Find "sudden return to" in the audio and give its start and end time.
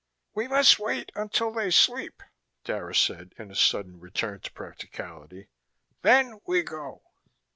3.55-4.51